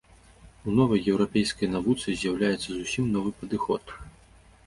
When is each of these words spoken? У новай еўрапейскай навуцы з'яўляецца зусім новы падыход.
У 0.69 0.71
новай 0.77 1.01
еўрапейскай 1.11 1.69
навуцы 1.75 2.15
з'яўляецца 2.21 2.69
зусім 2.77 3.05
новы 3.17 3.35
падыход. 3.43 3.83